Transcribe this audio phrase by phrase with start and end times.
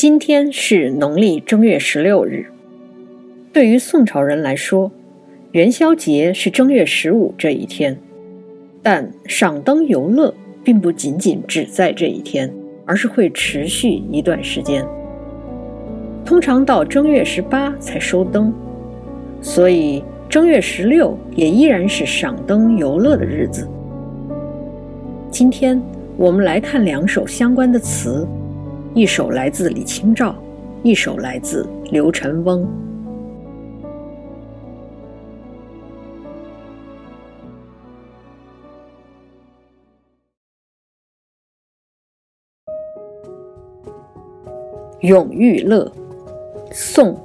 [0.00, 2.46] 今天是农历正月十六日。
[3.52, 4.90] 对于宋朝人来说，
[5.52, 7.94] 元宵节是正月十五这一天。
[8.82, 10.34] 但赏灯游乐
[10.64, 12.50] 并不仅仅只在这一天，
[12.86, 14.82] 而是会持续一段时间。
[16.24, 18.50] 通常到正月十八才收灯，
[19.42, 23.68] 所以正月十六也依然是赏灯游乐的日子。
[25.30, 25.78] 今天
[26.16, 28.26] 我们来看两首相关的词。
[28.92, 30.34] 一首来自李清照，
[30.82, 32.66] 一首来自刘辰翁。
[45.06, 45.84] 《永遇乐》
[46.72, 47.14] 宋·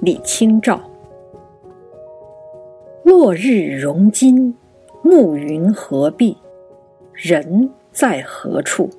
[0.00, 0.80] 李清照。
[3.04, 4.52] 落日融金，
[5.02, 6.36] 暮云合璧，
[7.12, 8.90] 人在何处？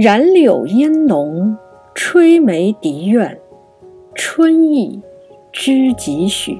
[0.00, 1.56] 染柳烟浓，
[1.92, 3.36] 吹梅笛怨，
[4.14, 5.02] 春意
[5.52, 6.56] 知几许？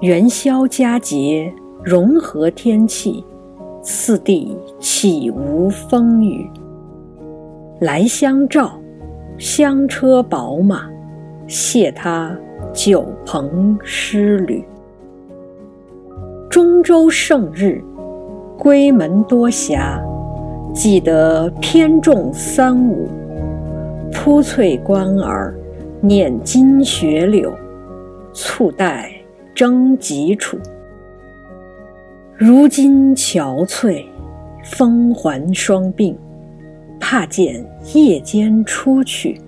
[0.00, 1.52] 元宵佳节，
[1.82, 3.22] 融合天气，
[3.82, 6.50] 四地岂无风雨？
[7.78, 8.72] 来相照，
[9.36, 10.88] 香车宝马，
[11.46, 12.34] 谢他
[12.72, 14.64] 酒朋诗侣。
[16.48, 17.84] 中州胜日，
[18.58, 20.00] 闺门多暇。
[20.74, 23.08] 记得偏重三五，
[24.12, 25.54] 铺翠官儿，
[26.00, 27.54] 捻金雪柳，
[28.32, 29.08] 簇带
[29.54, 30.58] 征吉楚。
[32.34, 34.04] 如今憔悴，
[34.64, 36.16] 风环霜鬓，
[36.98, 37.64] 怕见
[37.94, 39.40] 夜间出去，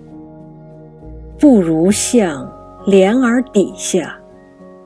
[1.37, 2.49] 不如向
[2.85, 4.17] 帘儿底下，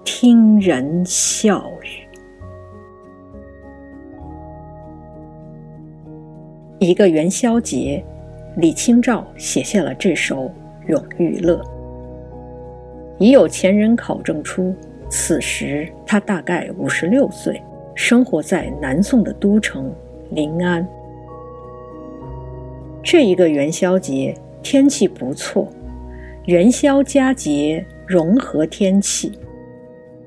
[0.04, 2.01] 听人笑语。
[6.82, 8.04] 一个元宵节，
[8.58, 10.46] 李清照写下了这首
[10.88, 11.58] 《永遇乐》。
[13.20, 14.74] 已有前人考证出，
[15.08, 17.62] 此时他大概五十六岁，
[17.94, 19.94] 生活在南宋的都城
[20.32, 20.84] 临安。
[23.04, 24.34] 这一个元宵节
[24.64, 25.68] 天气不错，
[26.46, 29.32] 元宵佳节融合天气，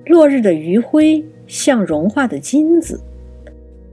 [0.06, 3.00] 落日的余晖像融化的金子，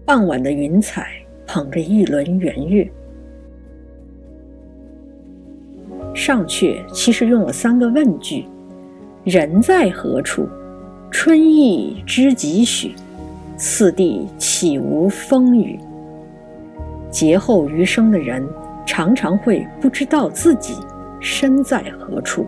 [0.05, 1.07] 傍晚的云彩。
[1.53, 2.89] 捧着一轮圆月，
[6.15, 8.45] 上阙其实用了三个问句
[9.25, 10.47] ：“人在何处？
[11.11, 12.93] 春意知几许？
[13.57, 15.77] 四地岂无风雨？”
[17.11, 18.47] 劫后余生的人
[18.85, 20.75] 常常会不知道自己
[21.19, 22.45] 身在何处，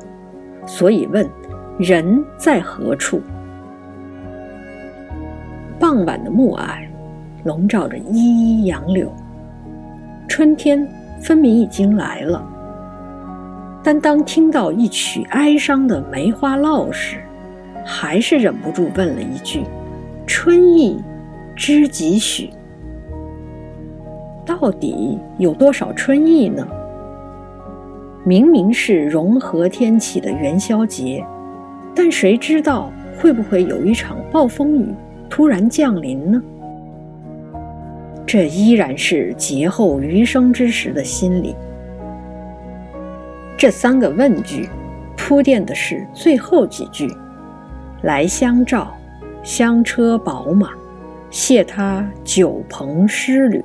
[0.66, 1.30] 所以问
[1.78, 3.20] ：“人在何处？”
[5.78, 6.88] 傍晚的暮霭。
[7.44, 9.12] 笼罩着依依杨柳，
[10.28, 10.88] 春天
[11.22, 12.44] 分明已经来了。
[13.84, 17.18] 但当听到一曲哀伤的《梅花烙》时，
[17.84, 19.64] 还是忍不住问了一句
[20.26, 21.02] ：“春意
[21.54, 22.50] 知几许？”
[24.46, 26.66] 到底有多少春意呢？
[28.26, 31.26] 明明是融合天气的元宵节，
[31.94, 34.88] 但谁知道会不会有一场暴风雨
[35.30, 36.42] 突然降临呢？
[38.26, 41.56] 这依然是劫后余生之时的心理。
[43.58, 44.68] 这三个问句
[45.16, 47.08] 铺垫的是最后几句
[48.04, 48.96] ：“来相照，
[49.44, 50.72] 香车宝马，
[51.30, 53.64] 谢他酒朋诗侣。”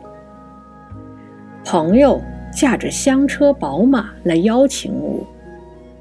[1.65, 2.21] 朋友
[2.53, 5.27] 驾着香车宝马来邀请我，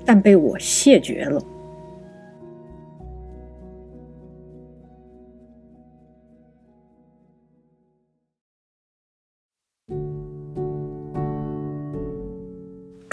[0.05, 1.41] 但被我谢绝了。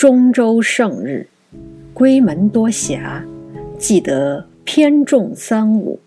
[0.04, 1.26] 中州胜日，
[1.94, 3.22] 闺门多暇，
[3.78, 5.98] 记得偏重三五。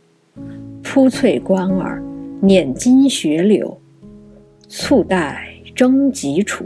[0.84, 2.00] 铺翠官儿，
[2.40, 3.76] 捻金雪柳，
[4.68, 6.64] 簇带征吉楚。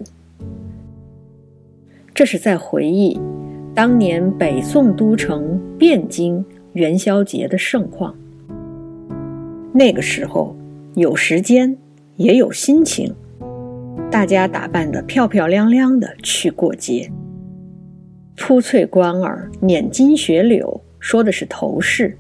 [2.14, 3.18] 这是在回忆
[3.74, 6.44] 当年北宋都城汴京
[6.74, 8.14] 元宵节的盛况。
[9.72, 10.54] 那个时候
[10.96, 11.78] 有时间，
[12.18, 13.16] 也有心情，
[14.12, 17.10] 大家打扮得漂漂亮亮的去过节。
[18.44, 22.18] 铺翠官儿，捻金雪柳，说的是头饰。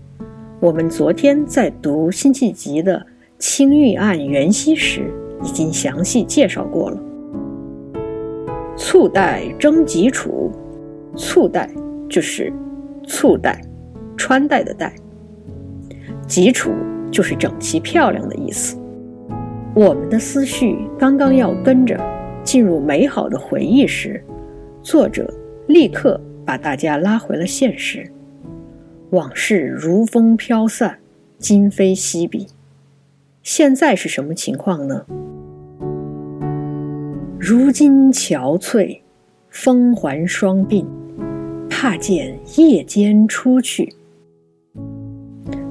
[0.59, 2.99] 我们昨天在读辛弃疾的
[3.39, 5.11] 《青玉案·元夕》时，
[5.43, 7.03] 已经详细介绍过了。
[8.77, 10.51] 簇带征吉楚，
[11.15, 11.67] 簇带
[12.07, 12.53] 就是
[13.03, 13.59] 簇带，
[14.15, 14.93] 穿戴的戴。
[16.27, 16.69] 吉楚
[17.11, 18.77] 就是整齐漂亮的意思。
[19.73, 21.99] 我们的思绪刚刚要跟着
[22.43, 24.23] 进入美好的回忆时。
[24.83, 25.31] 作者
[25.73, 28.11] 立刻把大家拉回了现实。
[29.11, 30.99] 往事如风飘散，
[31.37, 32.47] 今非昔比。
[33.43, 35.05] 现在是什么情况呢？
[37.39, 39.01] 如今憔悴，
[39.49, 40.85] 风环霜鬓，
[41.69, 43.93] 怕见夜间出去。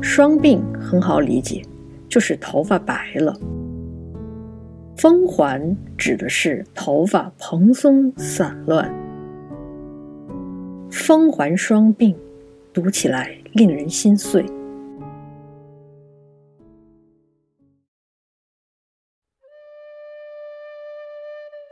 [0.00, 1.62] 霜鬓很好理解，
[2.08, 3.38] 就是头发白了。
[4.96, 8.93] 风环指的是头发蓬松散乱。
[10.91, 12.15] 风环双鬓。
[12.73, 14.43] 读起来令人心碎。《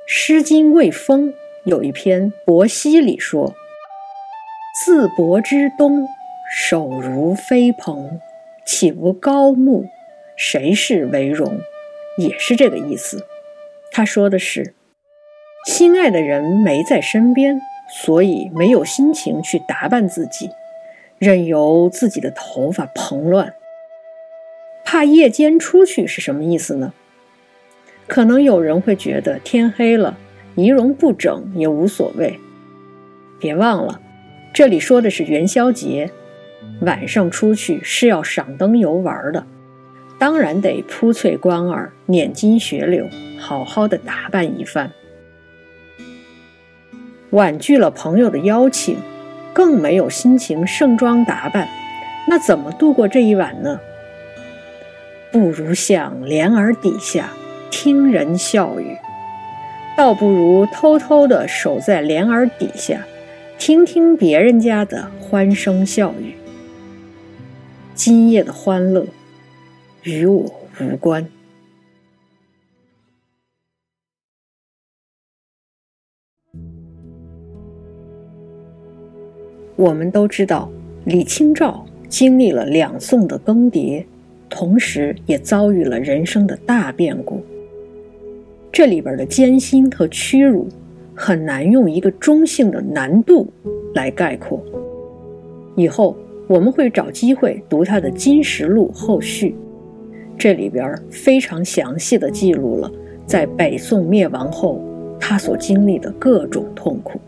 [0.07, 1.29] 诗经·卫风》
[1.65, 3.55] 有一篇《伯兮》里说
[4.85, 6.09] ：“自伯之东，
[6.51, 8.21] 首如飞蓬，
[8.67, 9.87] 岂无高木？
[10.37, 11.61] 谁是为荣？”
[12.19, 13.25] 也是这个意思。
[13.93, 14.75] 他说的是，
[15.67, 20.51] 心爱的人没在身边，所以没有心情去打扮自己。
[21.19, 23.55] 任由自己的头发蓬乱，
[24.85, 26.93] 怕夜间出去是什么意思呢？
[28.07, 30.17] 可能有人会觉得天黑了，
[30.55, 32.39] 仪容不整也无所谓。
[33.41, 34.01] 别忘了，
[34.55, 36.11] 这里说的是元宵节，
[36.83, 39.45] 晚上出去是要赏灯游玩的，
[40.19, 43.09] 当然得铺翠冠耳、捻金雪柳，
[43.39, 44.93] 好好的打扮一番。
[47.31, 48.97] 婉拒了朋友的邀请。
[49.55, 51.67] 更没有心情盛装打扮，
[52.29, 53.81] 那怎么度过这一晚呢？
[55.33, 57.31] 不如向帘儿底下
[57.69, 58.97] 听人笑语，
[59.97, 63.05] 倒不如偷偷的守在帘儿底下，
[63.59, 66.37] 听听别人家的欢声笑语。
[67.97, 69.07] 今夜的欢乐
[70.05, 70.45] 与我
[70.81, 71.27] 无关。
[79.79, 80.69] 我们都知道，
[81.05, 84.05] 李清照经历了两宋的更迭，
[84.51, 87.41] 同时也遭遇了人生的大变故。
[88.73, 90.67] 这里边的艰辛和屈辱，
[91.15, 93.47] 很难用一个中性的难度
[93.95, 94.61] 来概括。
[95.77, 96.17] 以后
[96.49, 99.55] 我们会找机会读他的《金石录》后续，
[100.37, 102.91] 这里边非常详细的记录了
[103.27, 104.83] 在北宋灭亡后
[105.21, 107.21] 他所经历的各种痛苦。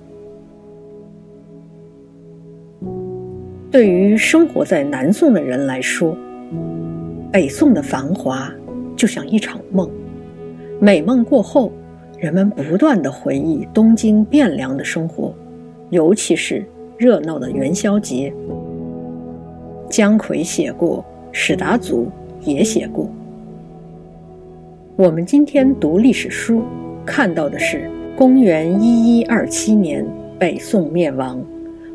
[3.70, 6.17] 对于生活在南宋的人来说，
[7.31, 8.52] 北宋的繁华
[8.96, 9.88] 就像一场梦。
[10.81, 11.70] 美梦过后，
[12.19, 15.32] 人们不断的回忆东京汴梁的生活，
[15.90, 16.64] 尤其是
[16.99, 18.32] 热闹的元宵节。
[19.88, 22.08] 姜夔写过，史达祖
[22.40, 23.08] 也写过。
[24.96, 26.64] 我们今天读历史书，
[27.06, 30.05] 看到的是公元一一二七年
[30.40, 31.40] 北宋灭亡。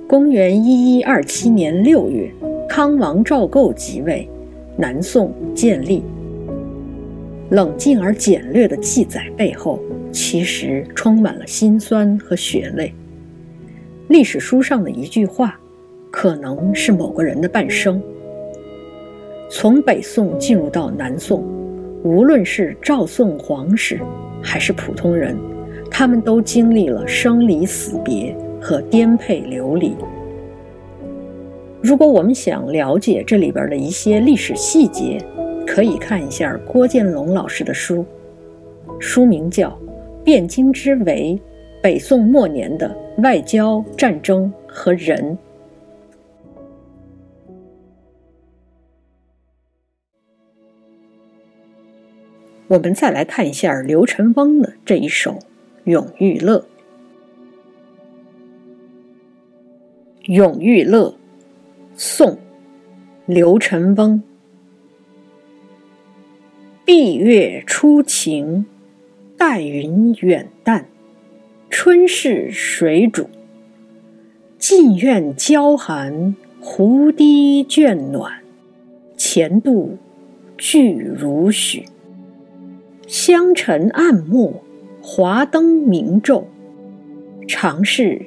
[0.07, 2.31] 公元一一二七年六月，
[2.69, 4.30] 康王赵构即位，
[4.78, 6.03] 南宋建立。
[7.50, 9.80] 冷静而简略的记载背后，
[10.12, 12.94] 其实充满了辛酸和血泪。
[14.08, 15.60] 历史书上的一句话，
[16.12, 18.00] 可能是某个人的半生。
[19.50, 21.44] 从北宋进入到南宋，
[22.03, 24.00] 无论是赵宋皇室，
[24.39, 25.36] 还是普通人，
[25.89, 28.38] 他们都经历了生离死别。
[28.65, 29.95] 和颠沛流离。
[31.84, 35.24] 如果我们想了解这里边的一些历史细节，
[35.67, 38.03] 可以看一下郭建龙老师的书，
[39.00, 39.69] 书名叫
[40.25, 41.39] 《汴京之围：
[41.79, 45.38] 北宋末年的外交、战争和人》。
[52.67, 55.34] 我们再来看一下刘辰翁的这一首
[55.84, 56.57] 《永遇乐》。
[60.27, 61.10] 《永遇乐》
[61.96, 62.32] 宋·
[63.27, 64.24] 刘辰翁。
[66.84, 68.65] 闭月初晴，
[69.38, 70.88] 带云远淡。
[71.70, 73.29] 春是水煮，
[74.58, 78.41] 近院娇寒，湖堤倦暖。
[79.15, 79.96] 前度
[80.58, 81.86] 聚如许，
[83.05, 84.63] 香尘暗没，
[85.03, 86.46] 华灯明昼。
[87.48, 88.25] 常是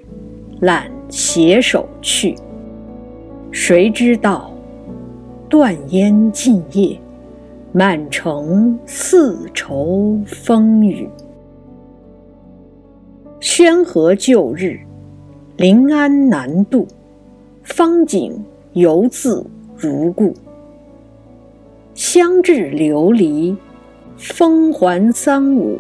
[0.61, 0.98] 懒。
[1.09, 2.35] 携手去，
[3.51, 4.51] 谁知道
[5.49, 7.01] 断烟尽夜，
[7.73, 11.09] 满城似愁风雨。
[13.41, 14.79] 宣和旧日，
[15.57, 16.87] 临安难渡，
[17.63, 19.45] 芳景犹自
[19.77, 20.35] 如故。
[21.95, 23.57] 相至流离，
[24.17, 25.79] 风还三五，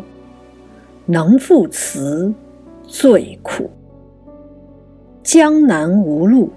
[1.04, 2.32] 能赋词
[2.82, 3.70] 最苦。
[5.30, 6.48] 江南无路，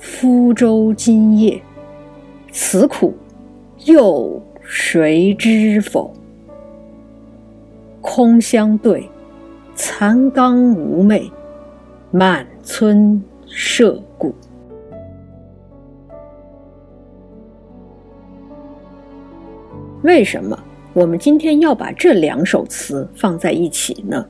[0.00, 1.62] 夫舟今夜。
[2.50, 3.14] 此苦，
[3.84, 6.12] 又谁知否？
[8.00, 9.08] 空相对，
[9.76, 11.30] 残缸无寐，
[12.10, 14.34] 满村麝骨。
[20.02, 20.58] 为什么
[20.92, 24.26] 我们今天要把这两首词放在一起呢？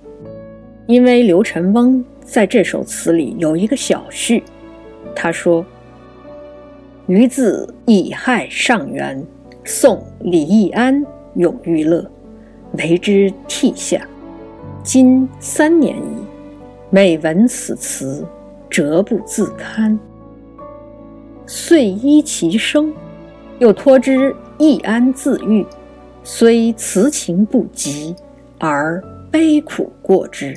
[0.86, 4.42] 因为刘辰翁在这首词里有一个小序，
[5.14, 5.64] 他说
[7.06, 9.24] ：“余自乙亥上元，
[9.64, 12.04] 送李易安永遇乐，
[12.78, 14.06] 为之涕下。
[14.82, 16.24] 今三年矣，
[16.90, 18.26] 每闻此词，
[18.68, 19.98] 辄不自堪。
[21.46, 22.92] 遂依其声，
[23.58, 25.66] 又托之。”易安自愈，
[26.22, 28.14] 虽词情不及，
[28.60, 30.56] 而悲苦过之。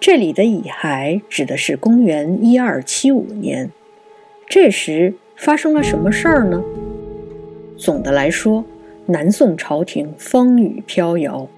[0.00, 3.68] 这里的乙亥指的是公元一二七五年，
[4.48, 6.62] 这时发生了什么事儿呢？
[7.76, 8.64] 总的来说，
[9.06, 11.48] 南宋朝廷风雨飘摇，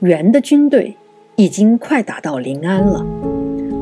[0.00, 0.96] 元的军队
[1.36, 3.06] 已经快打到临安了。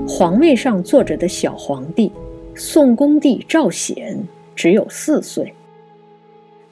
[0.07, 2.13] 皇位上坐着的小皇帝，
[2.55, 4.23] 宋恭帝赵显
[4.55, 5.55] 只有四岁。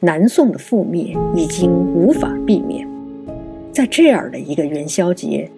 [0.01, 2.87] 南宋的覆灭已经无法避免。
[3.73, 5.51] 在这样的一个元宵节，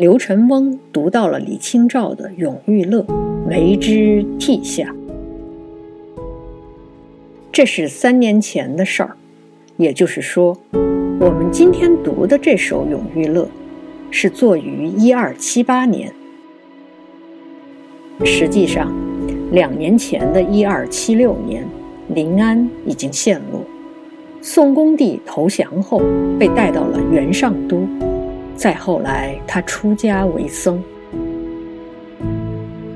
[0.00, 3.02] 刘辰翁读到了李清照的《永遇乐》，
[3.50, 4.94] 为之涕下。
[7.52, 9.14] 这是三年前的事儿，
[9.76, 13.42] 也就是说，我们今天读的这首《永遇乐》，
[14.10, 16.10] 是作于一二七八年。
[18.24, 18.90] 实际上，
[19.52, 21.62] 两年前的一二七六年，
[22.08, 23.62] 临安已经陷落。
[24.40, 26.00] 宋恭帝投降后，
[26.38, 27.86] 被带到了元上都。
[28.60, 30.84] 再后来，他出家为僧。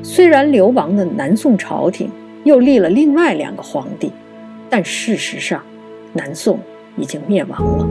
[0.02, 2.10] 虽然流亡的南宋朝廷
[2.44, 4.12] 又立了另外两个皇帝，
[4.68, 5.62] 但事实上，
[6.12, 6.60] 南宋
[6.98, 7.88] 已经灭亡了。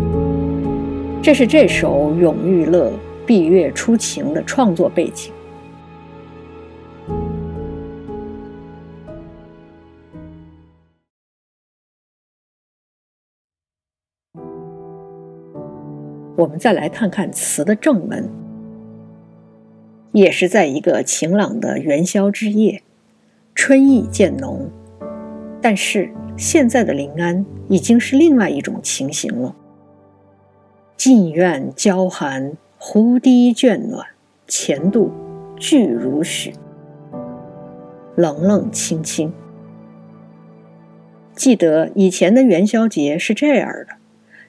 [1.19, 2.89] 这是这首《永遇乐·
[3.25, 5.33] 闭月初晴》的创作背景。
[16.43, 18.29] 我们再来看看词的正文，
[20.11, 22.83] 也是在一个晴朗的元宵之夜，
[23.55, 24.69] 春意渐浓。
[25.61, 29.55] 但是现在的临安已经是另外一种情形了。
[30.97, 34.05] 近苑娇寒，湖堤倦暖，
[34.45, 35.13] 前度
[35.55, 36.53] 俱如许，
[38.17, 39.31] 冷冷清清。
[41.33, 43.95] 记得以前的元宵节是这样的：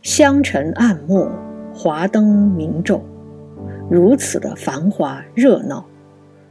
[0.03, 1.31] 香尘暗没。
[1.75, 3.01] 华灯明昼，
[3.91, 5.85] 如此的繁华热闹，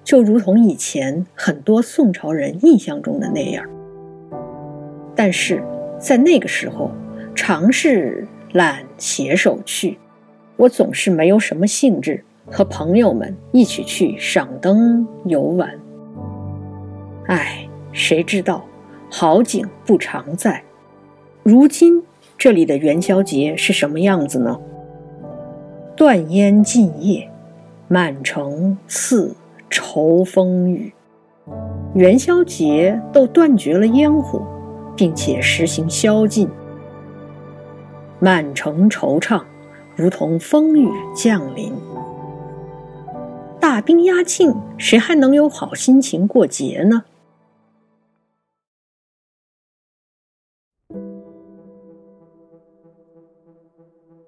[0.03, 3.65] 就如同以前很多宋朝人印象中的那样。
[5.15, 5.63] 但是
[5.97, 6.91] 在那个时候，
[7.33, 9.97] 常是懒携手去，
[10.57, 15.79] 我总是没有什么兴致和朋友们一起去赏灯游玩。
[17.27, 18.65] 唉，谁知道
[19.09, 20.61] 好景不常在。
[21.43, 22.03] 如今
[22.37, 24.59] 这里的元宵节是什么样子呢？
[25.95, 27.29] 断烟尽夜，
[27.87, 29.35] 满城似
[29.69, 30.91] 愁风雨。
[31.93, 34.41] 元宵节都断绝了烟火，
[34.95, 36.49] 并且实行宵禁。
[38.19, 39.43] 满城惆怅，
[39.95, 41.71] 如同风雨降临。
[43.59, 47.03] 大兵压境，谁还能有好心情过节呢？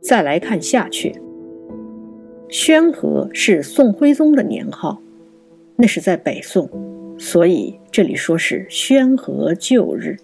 [0.02, 1.20] 再来看下阙。
[2.50, 5.02] 宣和是宋徽宗的年号，
[5.76, 6.70] 那是在北宋，
[7.18, 10.16] 所以这里说是宣和旧日。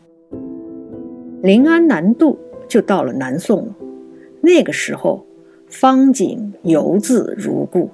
[1.41, 2.37] 临安南渡
[2.67, 3.75] 就到了南宋了，
[4.41, 5.25] 那个时候
[5.67, 7.89] 方景犹自如故。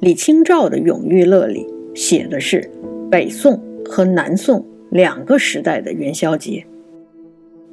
[0.00, 2.70] 李清照的《永遇乐》里写的是
[3.10, 6.64] 北宋和南宋两个时代的元宵节，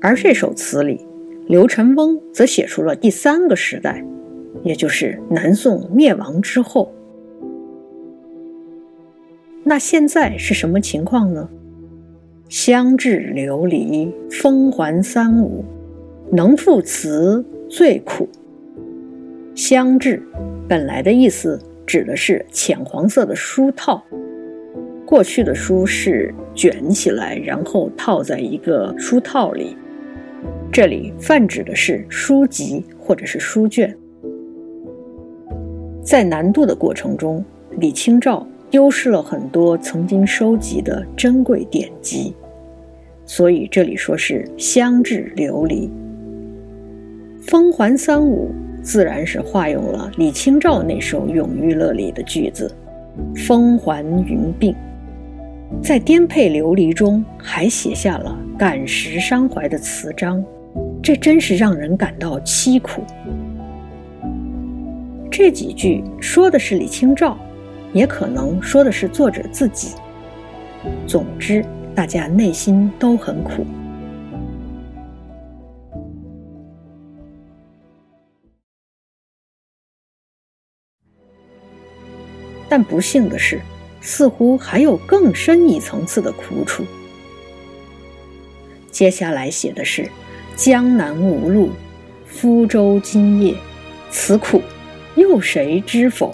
[0.02, 1.06] 而这首词里，
[1.48, 4.04] 刘辰翁则写出了第三个时代。
[4.64, 6.92] 也就是南宋灭亡之后，
[9.64, 11.50] 那现在是什么情况呢？
[12.50, 15.64] 相至流离，风还三五，
[16.32, 18.28] 能赋词最苦。
[19.56, 20.22] 相至
[20.68, 24.04] 本来的意思指的是浅黄色的书套，
[25.06, 29.78] 过去的书是卷起来，然后套在一个书套里，
[30.72, 32.86] 这里泛指的是书籍。
[33.04, 33.94] 或者是书卷。
[36.04, 37.44] 在南渡的过程中，
[37.78, 42.34] 李清照丢失了很多曾经收集的珍贵典籍，
[43.26, 45.90] 所以这里说是相致流离。
[47.48, 48.50] 风环三五，
[48.82, 52.72] 自然是化用了李清照那首《永遇乐》里的句子
[53.48, 54.76] ：“风环云鬓。”
[55.82, 60.44] 在颠沛流离中，还写下了感时伤怀的词章，
[61.02, 63.04] 这真是让人感到凄苦。
[65.32, 67.38] 这几句说的是李清照，
[67.94, 69.96] 也可能说的是作者自己。
[71.08, 73.66] 总之，大家内心都很苦。
[82.68, 83.62] 但不幸的是，
[84.02, 86.84] 似乎还有更深一层次的苦楚。
[88.92, 90.10] 接下来写的是
[90.58, 91.70] “江南无路，
[92.26, 93.56] 福州今夜”，
[94.12, 94.62] 此苦。
[95.16, 96.34] 又谁知否？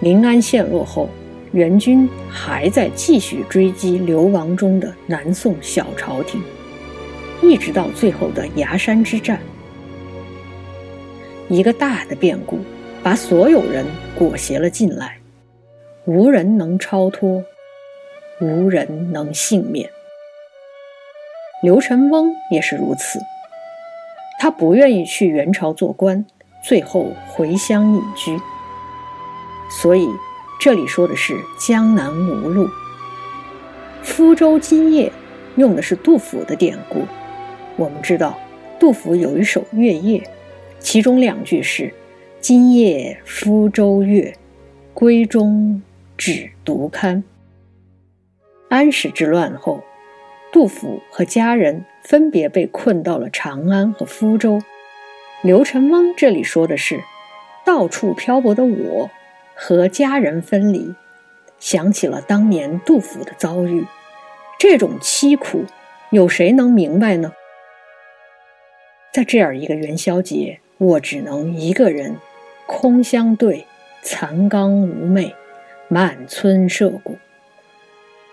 [0.00, 1.08] 临安陷落后，
[1.52, 6.42] 元军还在继续追击流亡中的南宋小朝廷，
[7.42, 9.40] 一直到最后的崖山之战。
[11.48, 12.58] 一个大的变故，
[13.02, 15.18] 把所有人裹挟了进来，
[16.04, 17.42] 无人能超脱，
[18.40, 19.88] 无人能幸免。
[21.62, 23.18] 刘辰翁也是如此，
[24.38, 26.26] 他不愿意去元朝做官。
[26.64, 28.40] 最后回乡隐居，
[29.68, 30.08] 所以
[30.58, 32.66] 这里说的是江南无路。
[34.02, 35.12] 福州今夜
[35.56, 37.02] 用的是杜甫的典故。
[37.76, 38.38] 我们知道，
[38.80, 40.20] 杜甫有一首《月夜》，
[40.78, 41.92] 其中两句是
[42.40, 44.34] “今夜福州月，
[44.94, 45.82] 闺中
[46.16, 47.24] 只独看”。
[48.70, 49.84] 安史之乱后，
[50.50, 54.62] 杜甫和家人分别被困到了长安和福州。
[55.44, 57.04] 刘辰翁这里说的是，
[57.66, 59.10] 到处漂泊的我
[59.54, 60.94] 和家人分离，
[61.58, 63.84] 想起了当年杜甫的遭遇，
[64.58, 65.66] 这种凄苦，
[66.08, 67.34] 有谁能明白呢？
[69.12, 72.16] 在这样一个元宵节，我只能一个人，
[72.64, 73.66] 空相对，
[74.00, 75.34] 残缸无寐，
[75.88, 77.18] 满村麝鼓。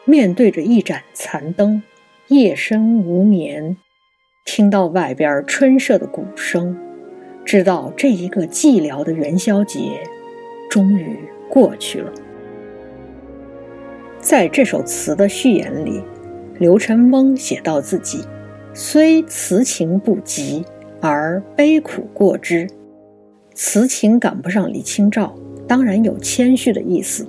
[0.06, 1.84] 面对着一盏残灯，
[2.28, 3.76] 夜深无眠，
[4.46, 6.88] 听到外边春社的鼓声。
[7.46, 10.02] 知道这一个寂寥的元宵节
[10.70, 11.18] 终于
[11.50, 12.12] 过去了。
[14.20, 16.02] 在这首词的序言里，
[16.60, 18.24] 刘辰翁写到自己
[18.74, 20.64] 虽词情不及，
[21.02, 22.68] 而悲苦过之。
[23.54, 25.36] 词情赶不上李清照，
[25.68, 27.26] 当然有谦虚的意思；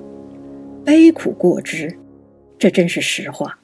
[0.84, 1.96] 悲苦过之，
[2.58, 3.58] 这真是实话。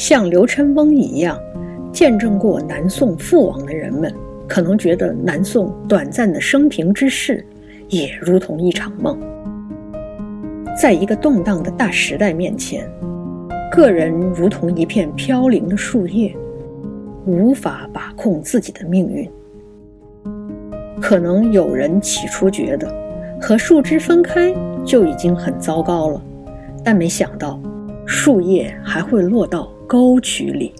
[0.00, 1.38] 像刘辰翁一样，
[1.92, 4.10] 见证过南宋覆亡的人们，
[4.48, 7.44] 可能觉得南宋短暂的生平之事，
[7.90, 9.20] 也如同一场梦。
[10.74, 12.90] 在一个动荡的大时代面前，
[13.70, 16.34] 个人如同一片飘零的树叶，
[17.26, 19.30] 无法把控自己的命运。
[20.98, 22.90] 可能有人起初觉得，
[23.38, 24.50] 和树枝分开
[24.82, 26.22] 就已经很糟糕了，
[26.82, 27.60] 但没想到，
[28.06, 29.70] 树叶还会落到。
[29.90, 30.72] 沟渠里。